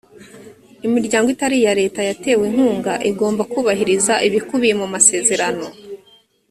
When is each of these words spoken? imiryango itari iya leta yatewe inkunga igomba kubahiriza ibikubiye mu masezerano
imiryango 0.87 1.27
itari 1.35 1.55
iya 1.61 1.73
leta 1.79 1.99
yatewe 2.09 2.43
inkunga 2.49 2.93
igomba 3.09 3.43
kubahiriza 3.51 4.13
ibikubiye 4.27 4.73
mu 4.81 4.87
masezerano 4.93 5.65